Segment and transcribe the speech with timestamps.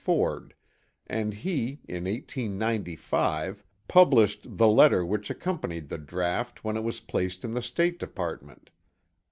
[0.03, 0.55] Ford
[1.05, 7.45] and he in 1895 published the letter which accompanied the draught when it was placed
[7.45, 8.71] in the State Department.